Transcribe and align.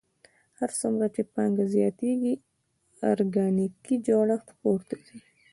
هر 0.59 0.69
څومره 0.79 1.07
چې 1.15 1.21
پانګه 1.33 1.65
زیاتېږي 1.73 2.33
ارګانیکي 3.11 3.95
جوړښت 4.07 4.47
پورته 4.61 4.95
ځي 5.07 5.19